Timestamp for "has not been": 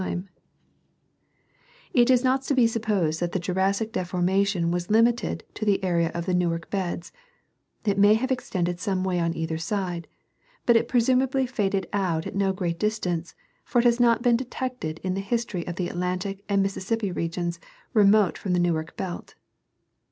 13.85-14.37